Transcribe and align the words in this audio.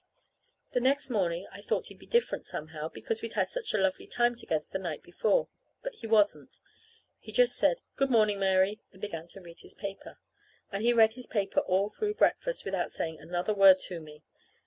The 0.71 0.79
next 0.79 1.11
morning 1.11 1.45
I 1.51 1.61
thought 1.61 1.85
he'd 1.85 1.99
be 1.99 2.07
different, 2.07 2.47
somehow, 2.47 2.89
because 2.89 3.21
we'd 3.21 3.33
had 3.33 3.49
such 3.49 3.71
a 3.71 3.77
lovely 3.77 4.07
time 4.07 4.35
together 4.35 4.65
the 4.71 4.79
night 4.79 5.03
before. 5.03 5.47
But 5.83 5.93
he 5.93 6.07
wasn't. 6.07 6.59
He 7.19 7.31
just 7.31 7.55
said, 7.55 7.83
"Good 7.97 8.09
morning, 8.09 8.39
Mary," 8.39 8.81
and 8.91 8.99
began 8.99 9.27
to 9.27 9.41
read 9.41 9.59
his 9.59 9.75
paper. 9.75 10.17
And 10.71 10.81
he 10.81 10.91
read 10.91 11.13
his 11.13 11.27
paper 11.27 11.59
all 11.59 11.91
through 11.91 12.15
breakfast 12.15 12.65
without 12.65 12.91
saying 12.91 13.19
another 13.19 13.53
word 13.53 13.77
to 13.81 13.99
me. 14.01 14.23